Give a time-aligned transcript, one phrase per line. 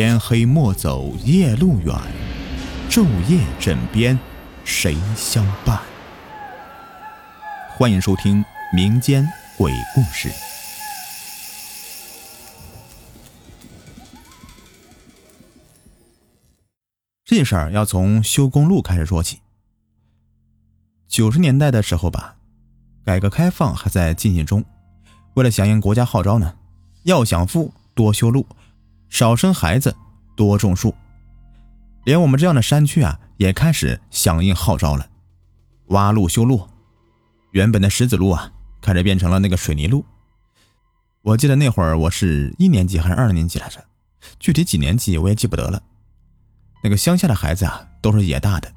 [0.00, 1.92] 天黑莫走夜路远，
[2.88, 4.16] 昼夜枕边
[4.64, 5.80] 谁相伴？
[7.68, 10.30] 欢迎收听民间鬼故事。
[17.24, 19.40] 这事儿要从修公路开始说起。
[21.08, 22.36] 九十年代的时候吧，
[23.04, 24.64] 改革开放还在进行中，
[25.34, 26.54] 为了响应国家号召呢，
[27.02, 28.46] 要想富多修路。
[29.08, 29.94] 少生孩子，
[30.36, 30.94] 多种树。
[32.04, 35.08] 连我们这样的山区啊，也开始响应号召了，
[35.88, 36.68] 挖路修路。
[37.52, 40.04] 原本的石子路啊，开始变成了那个水泥路。
[41.22, 43.84] 我记得那会儿我是一年级还是二年级来着，
[44.38, 45.82] 具体几年级我也记不得了。
[46.82, 48.72] 那个乡下的孩子啊，都是野大的，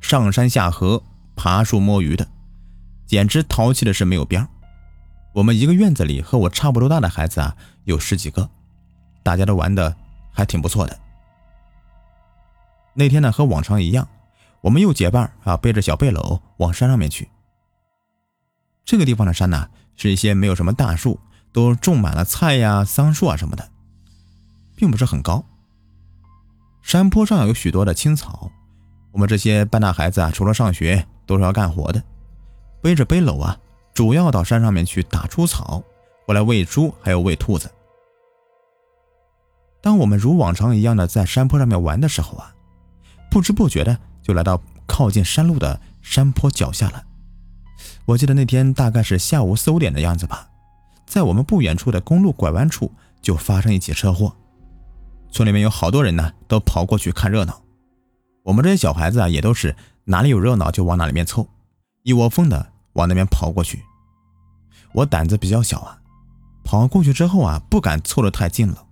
[0.00, 1.02] 上山下河、
[1.36, 2.26] 爬树摸鱼的，
[3.06, 4.46] 简直淘气的是没有边
[5.34, 8.50] 我们一个院子里和我差不多大的孩子啊，有十几个。
[9.26, 9.92] 大家都玩的
[10.30, 10.96] 还挺不错的。
[12.94, 14.06] 那天呢，和往常一样，
[14.60, 17.28] 我们又结伴啊，背着小背篓往山上面去。
[18.84, 21.18] 这个地方的山呢，是一些没有什么大树，
[21.52, 23.68] 都种满了菜呀、桑树啊什么的，
[24.76, 25.44] 并不是很高。
[26.80, 28.48] 山坡上有许多的青草，
[29.10, 32.00] 我们这些半大孩子啊，除了上学，都是要干活的，
[32.80, 33.58] 背着背篓啊，
[33.92, 35.82] 主要到山上面去打猪草，
[36.24, 37.68] 回来喂猪，还有喂兔子。
[39.82, 42.54] 当我们如往常一样的在山坡上面玩的时候啊，
[43.30, 47.04] 不知不觉的就来到靠近山路的山坡脚下了。
[48.04, 50.48] 我记得那天大概是下午四五点的样子吧，
[51.06, 54.34] 在我们不远处的公路拐弯处就发生一起车祸，
[55.30, 57.62] 村里面有好多人呢，都跑过去看热闹。
[58.44, 59.74] 我们这些小孩子啊，也都是
[60.04, 61.48] 哪里有热闹就往哪里面凑，
[62.02, 63.82] 一窝蜂的往那边跑过去。
[64.92, 65.98] 我胆子比较小啊，
[66.64, 68.85] 跑过去之后啊，不敢凑得太近了。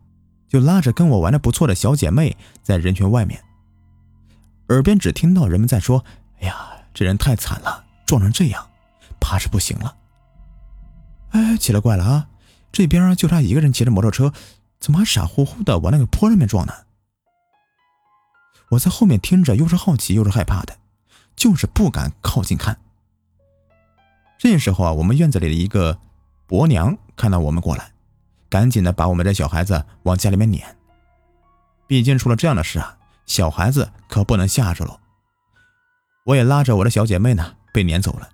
[0.54, 3.42] 就拉着跟我玩的不错的小姐妹在人群外面，
[4.68, 6.04] 耳边只听到人们在说
[6.38, 8.70] ：“哎呀，这人太惨了，撞成这样，
[9.18, 9.96] 怕是不行了。”
[11.34, 12.28] 哎，奇了怪了啊！
[12.70, 14.32] 这边就他一个人骑着摩托车，
[14.78, 16.72] 怎么还傻乎乎的往那个坡上面撞呢？
[18.68, 20.76] 我在后面听着，又是好奇又是害怕的，
[21.34, 22.78] 就是不敢靠近看。
[24.38, 25.98] 这时候啊，我们院子里的一个
[26.46, 27.90] 伯娘看到我们过来。
[28.48, 30.76] 赶紧的把我们这小孩子往家里面撵，
[31.86, 32.96] 毕竟出了这样的事啊，
[33.26, 35.00] 小孩子可不能吓着了。
[36.24, 38.28] 我也拉着我的小姐妹呢，被撵走了。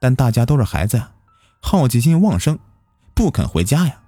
[0.00, 1.12] 但大家都是孩子呀，
[1.60, 2.58] 好奇心旺盛，
[3.14, 4.00] 不肯回家呀，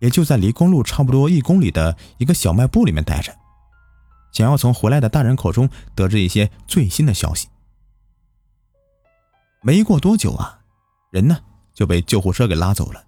[0.00, 3.34] 也就在离公路差不多一公里的一个小卖部里面待着，
[4.32, 7.48] 想要从回来的大人口中得知一些最新的消息。
[9.62, 10.60] 没过多久啊，
[11.10, 11.38] 人呢
[11.74, 13.05] 就被救护车给拉走了。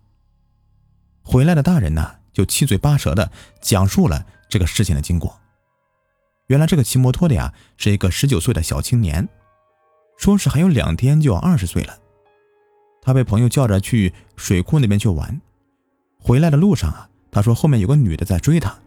[1.31, 3.31] 回来的大人呢，就七嘴八舌的
[3.61, 5.39] 讲述了这个事情的经过。
[6.47, 9.29] 原来这个骑摩托的呀，是一个十九岁的小青年，
[10.17, 11.99] 说是还有两天就要二十岁了。
[13.03, 15.39] 他被朋友叫着去水库那边去玩，
[16.19, 18.79] 回来的路上啊，他说后面有个女的在追他，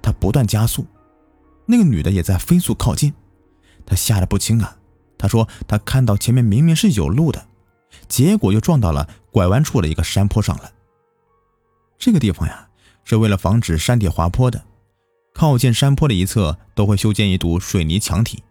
[0.00, 0.86] 他不断加速，
[1.66, 3.12] 那个女的也在飞速靠近，
[3.84, 4.74] 他吓得不轻啊。
[5.18, 7.46] 他说他看到前面明明是有路的，
[8.08, 10.72] 结果又撞到了拐弯处的一个山坡上了。
[12.00, 12.66] 这个地方呀，
[13.04, 14.64] 是为了防止山体滑坡的，
[15.34, 18.42] 靠近山坡的一侧都会修建一堵水泥墙体。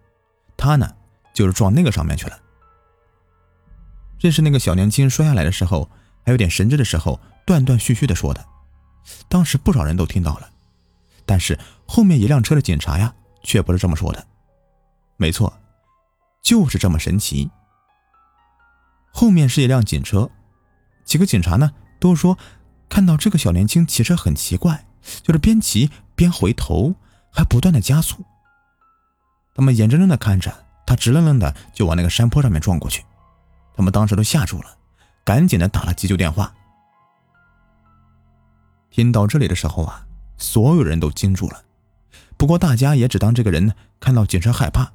[0.56, 0.96] 他呢，
[1.34, 2.40] 就是撞那个上面去了。
[4.20, 5.90] 这是那个小年轻摔下来的时候，
[6.24, 8.46] 还有点神志的时候，断断续续的说的。
[9.28, 10.48] 当时不少人都听到了，
[11.26, 11.58] 但是
[11.88, 14.28] 后面一辆车的警察呀，却不是这么说的。
[15.18, 15.52] 没错，
[16.44, 17.50] 就是这么神奇。
[19.12, 20.30] 后面是一辆警车，
[21.04, 22.38] 几个警察呢，都说。
[22.90, 24.86] 看到这个小年轻骑车很奇怪，
[25.22, 26.96] 就是边骑边回头，
[27.32, 28.26] 还不断的加速。
[29.54, 33.06] 他们眼睁睁的看着他直愣愣的就往那个山坡上面撞过去，
[33.76, 34.78] 他们当时都吓住了，
[35.24, 36.54] 赶紧的打了急救电话。
[38.90, 40.08] 听到这里的时候啊，
[40.38, 41.64] 所有人都惊住了，
[42.38, 44.92] 不过大家也只当这个人看到警车害怕，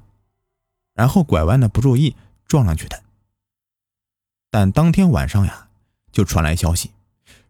[0.93, 2.15] 然后拐弯的不注意
[2.45, 3.03] 撞上去的。
[4.51, 5.69] 但当天晚上呀，
[6.11, 6.91] 就传来消息。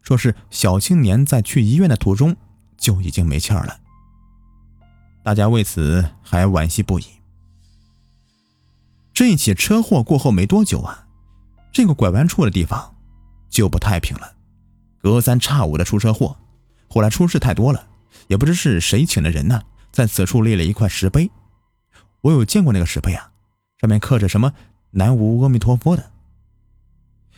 [0.05, 2.37] 说是小青年在去医院的途中
[2.77, 3.79] 就已经没气儿了，
[5.23, 7.05] 大家为此还惋惜不已。
[9.11, 11.07] 这一起车祸过后没多久啊，
[11.73, 12.95] 这个拐弯处的地方
[13.49, 14.35] 就不太平了，
[15.01, 16.37] 隔三差五的出车祸。
[16.87, 17.87] 后来出事太多了，
[18.27, 21.31] 也不知是谁请的人呢，在此处立了一块石碑。
[22.21, 23.31] 我有见过那个石碑啊，
[23.81, 24.53] 上面刻着什么
[24.91, 26.11] “南无阿弥陀佛”的。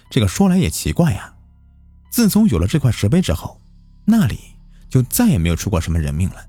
[0.09, 1.35] 这个说来也奇怪呀。
[2.09, 3.61] 自从有了这块石碑之后，
[4.05, 4.39] 那里
[4.89, 6.45] 就再也没有出过什么人命了。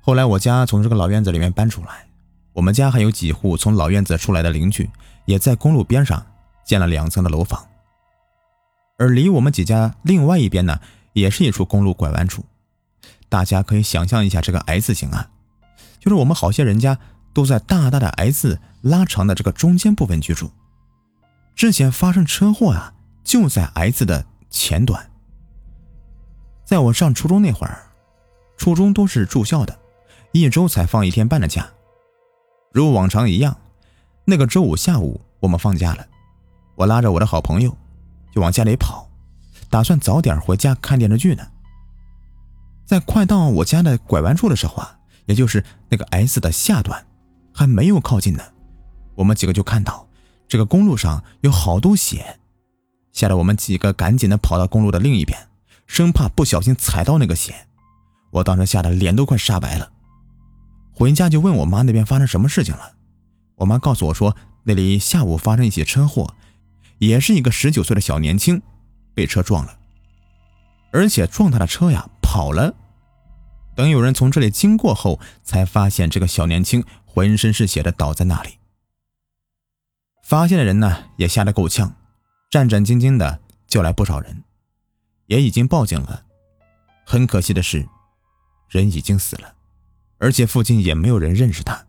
[0.00, 2.06] 后来我家从这个老院子里面搬出来，
[2.52, 4.90] 我们家还有几户从老院子出来的邻居，
[5.26, 6.24] 也在公路边上
[6.64, 7.66] 建了两层的楼房。
[8.96, 10.80] 而离我们几家另外一边呢，
[11.12, 12.44] 也是一处公路拐弯处。
[13.28, 15.30] 大家可以想象一下这个 S 型啊，
[15.98, 16.98] 就是我们好些人家
[17.32, 20.50] 都在大大的 S 拉长的这个中间部分居住。
[21.56, 22.93] 之前发生车祸啊，
[23.24, 25.10] 就在 S 的前端。
[26.64, 27.90] 在我上初中那会儿，
[28.56, 29.78] 初中都是住校的，
[30.32, 31.68] 一周才放一天半的假。
[32.72, 33.56] 如往常一样，
[34.24, 36.06] 那个周五下午我们放假了，
[36.74, 37.76] 我拉着我的好朋友
[38.32, 39.08] 就往家里跑，
[39.68, 41.46] 打算早点回家看电视剧呢。
[42.86, 47.06] 在快到我家的拐弯处的时候啊，也就是那个 S 的下端，
[47.52, 48.42] 还没有靠近呢，
[49.14, 50.08] 我们几个就看到
[50.48, 52.38] 这个公路上有好多血，
[53.14, 55.48] 吓得我们几个赶紧的跑到公路的另一边。
[55.86, 57.66] 生怕不小心踩到那个血，
[58.30, 59.92] 我当时吓得脸都快煞白了。
[60.92, 62.94] 回家就问我妈那边发生什么事情了。
[63.56, 66.34] 我妈告诉我说，那里下午发生一起车祸，
[66.98, 68.62] 也是一个十九岁的小年轻
[69.14, 69.78] 被车撞了，
[70.90, 72.74] 而且撞他的车呀跑了。
[73.76, 78.58] 等有人从这里经过后，才发现这个小年轻浑身是血的倒在那里。
[80.22, 81.94] 发现的人呢也吓得够呛，
[82.54, 84.44] 战战兢兢的叫来不少人。
[85.26, 86.24] 也已经报警了，
[87.04, 87.84] 很可惜的是，
[88.68, 89.52] 人已经死了，
[90.18, 91.84] 而且附近也没有人认识他。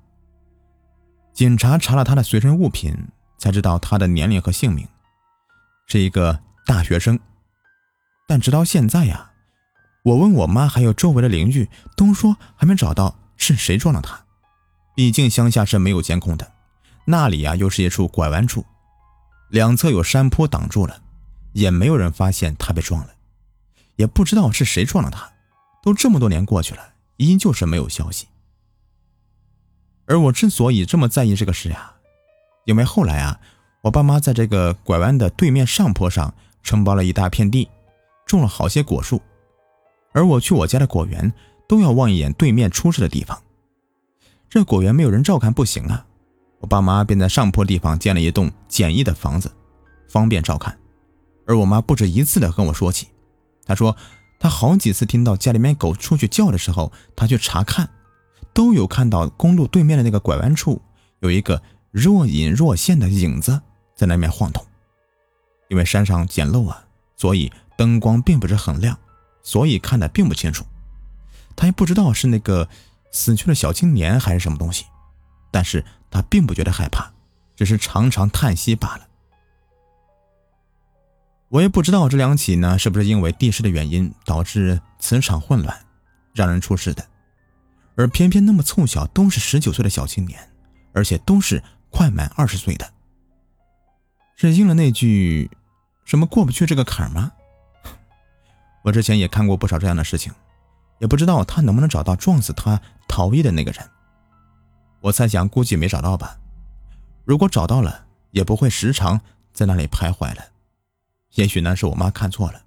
[1.36, 2.98] 警察查了他的随身物品，
[3.38, 4.88] 才知道他的年龄和姓名，
[5.86, 7.20] 是一个大学生。
[8.28, 9.34] 但直到现在呀，
[10.04, 14.20] 我问我妈还有周围的邻居，都说还没找到是谁撞了他。
[14.96, 16.54] 毕竟乡下是没有监控的，
[17.06, 18.66] 那里呀又是一处拐弯处，
[19.50, 21.02] 两侧有山坡挡住了，
[21.54, 23.14] 也没有人发现他被撞了。
[23.96, 25.32] 也不知道是谁撞了他，
[25.82, 28.28] 都这么多年过去了，依旧是没有消息。
[30.06, 31.94] 而我之所以这么在意这个事呀，
[32.66, 33.40] 因为后来啊，
[33.84, 37.70] 我爸妈在这个拐弯的对面上坡上承包了一大片地，
[38.26, 39.22] 种了好些果树，
[40.12, 41.32] 而我去我家的果园
[41.68, 43.42] 都要望一眼对面出事的地方。
[44.50, 46.06] 这果园没有人照看不行啊，
[46.66, 49.52] 我爸妈便在上坡地方建了一栋简易的房子，
[50.10, 50.76] 方便照看。
[51.46, 53.08] 而我妈不止一次的跟我说起。
[53.68, 53.96] 她说，
[54.40, 57.88] 她好几次听到家里面狗出去叫的时候，她去查看，
[58.52, 60.82] 都有看到公路对面的那个拐弯处
[61.20, 63.62] 有一个若隐若现的影子
[63.96, 64.66] 在那边晃动。
[65.70, 66.84] 因为山上简陋啊，
[67.16, 68.98] 所以灯光并不是很亮，
[69.44, 70.66] 所以看的并不清楚。
[71.56, 72.68] 他也不知道是那个
[73.12, 74.86] 死去的小青年还是什么东西，
[75.52, 75.86] 但是
[76.16, 77.12] 他并不觉得害怕，
[77.58, 79.06] 只是常常叹息罢了。
[81.50, 85.78] 我也不知道这两起呢，是不是因为地势的原因导致磁场混乱，
[86.34, 87.06] 让人出事的。
[87.98, 90.40] 而偏偏那么凑巧，都是十九岁的小青年，
[90.94, 92.94] 而且都是快满二十岁的，
[94.38, 95.52] 是应了那句
[96.06, 97.34] “什么过不去这个坎儿”吗？
[98.84, 100.34] 我之前也看过不少这样的事情，
[101.00, 103.90] 也不知道他能不能找到撞死他逃逸的那个人。
[105.06, 106.40] 我猜想，估计没找到吧。
[107.26, 109.22] 如果找到了，也不会时常
[109.54, 110.44] 在那里徘徊了。
[111.36, 112.64] 也许呢是我妈看错了，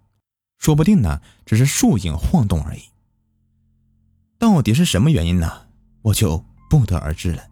[0.57, 2.83] 说不定呢只是树影晃动而已。
[4.39, 5.67] 到底是什么原因呢？
[6.03, 7.43] 我就不得而知了。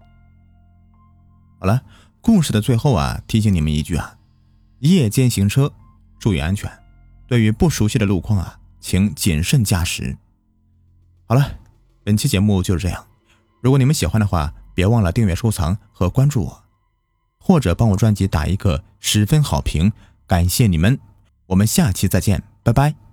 [1.58, 1.82] 好了，
[2.20, 4.16] 故事的最后啊，提醒你们一句啊：
[4.78, 5.72] 夜间行车
[6.20, 6.70] 注意安全，
[7.26, 10.16] 对于不熟悉的路况啊，请谨慎驾驶。
[11.24, 11.58] 好了，
[12.04, 13.04] 本期节目就是这样。
[13.60, 16.62] 如果你们喜欢的话，别忘了订阅、收藏和关注我，
[17.38, 19.90] 或者帮我专辑打一个十分好评。
[20.26, 21.00] 感谢你们，
[21.46, 23.05] 我们下期再见，拜拜。